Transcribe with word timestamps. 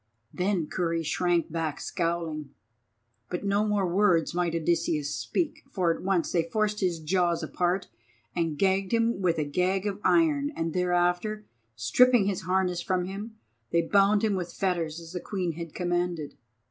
Then 0.33 0.65
Kurri 0.65 1.03
shrank 1.03 1.51
back 1.51 1.79
scowling. 1.79 2.55
But 3.29 3.43
no 3.45 3.67
more 3.67 3.85
words 3.87 4.33
might 4.33 4.55
Odysseus 4.55 5.13
speak, 5.13 5.63
for 5.69 5.93
at 5.95 6.01
once 6.01 6.31
they 6.31 6.41
forced 6.41 6.79
his 6.79 6.97
jaws 6.99 7.43
apart 7.43 7.87
and 8.35 8.57
gagged 8.57 8.93
him 8.93 9.21
with 9.21 9.37
a 9.37 9.43
gag 9.43 9.85
of 9.85 10.01
iron; 10.03 10.49
and 10.55 10.73
thereafter, 10.73 11.45
stripping 11.75 12.25
his 12.25 12.41
harness 12.49 12.81
from 12.81 13.05
him, 13.05 13.37
they 13.69 13.83
bound 13.83 14.23
him 14.23 14.33
with 14.33 14.51
fetters 14.53 14.99
as 14.99 15.13
the 15.13 15.19
Queen 15.19 15.51
had 15.51 15.75
commanded. 15.75 16.35